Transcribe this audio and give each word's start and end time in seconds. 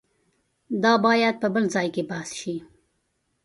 دا 0.83 0.93
باید 1.05 1.35
په 1.41 1.47
بل 1.53 1.63
ځای 1.75 1.87
کې 1.95 2.03
بحث 2.11 2.29
شي. 2.39 2.55